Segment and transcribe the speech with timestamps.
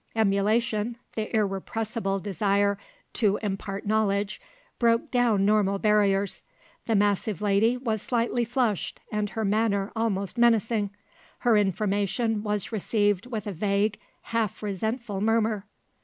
[0.15, 2.75] Emulation, the irrepressible desire
[3.13, 4.41] to impart knowledge,
[4.79, 6.41] broke down normal barriers.
[6.87, 10.89] The massive lady was slightly flushed and her manner almost menacing.
[11.41, 15.67] Her information was received with a vague, half resentful murmur.